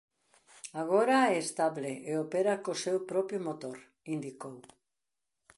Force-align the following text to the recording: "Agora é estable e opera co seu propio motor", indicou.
"Agora 0.81 1.17
é 1.31 1.35
estable 1.45 1.91
e 2.09 2.11
opera 2.25 2.53
co 2.63 2.81
seu 2.83 2.97
propio 3.11 3.39
motor", 3.47 3.77
indicou. 4.15 4.55